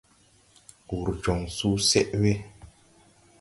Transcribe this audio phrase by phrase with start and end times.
[0.87, 2.31] Wùr jɔŋ susɛʼ we.